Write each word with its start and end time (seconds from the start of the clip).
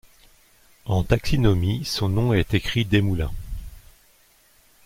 En 0.85 1.03
taxinomie, 1.03 1.85
son 1.85 2.09
nom 2.09 2.33
est 2.33 2.55
écrit 2.55 2.85
Des 2.85 3.03
Moulins. 3.03 3.31